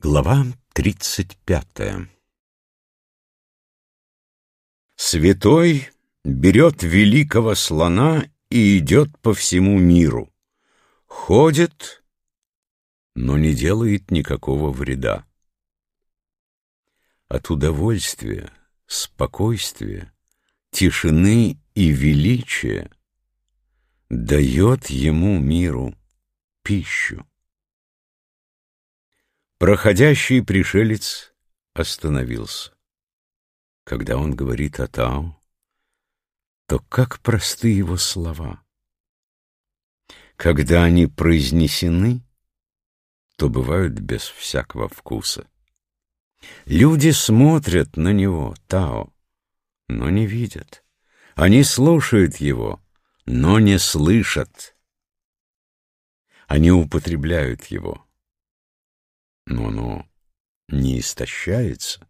[0.00, 2.08] Глава тридцать пятая
[4.94, 5.90] Святой
[6.22, 10.32] берет великого слона и идет по всему миру.
[11.06, 12.04] Ходит,
[13.16, 15.26] но не делает никакого вреда.
[17.26, 18.52] От удовольствия,
[18.86, 20.14] спокойствия,
[20.70, 22.88] тишины и величия
[24.08, 25.92] дает ему миру
[26.62, 27.27] пищу.
[29.58, 31.34] Проходящий пришелец
[31.74, 32.72] остановился.
[33.82, 35.36] Когда он говорит о Тао,
[36.68, 38.62] то как просты его слова.
[40.36, 42.22] Когда они произнесены,
[43.34, 45.48] то бывают без всякого вкуса.
[46.64, 49.12] Люди смотрят на него, Тао,
[49.88, 50.84] но не видят.
[51.34, 52.80] Они слушают его,
[53.26, 54.76] но не слышат.
[56.46, 58.07] Они употребляют его,
[59.48, 60.06] но оно
[60.68, 62.06] не истощается.